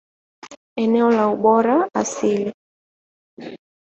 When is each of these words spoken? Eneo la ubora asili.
Eneo 0.83 1.09
la 1.11 1.27
ubora 1.33 1.75
asili. 2.01 2.51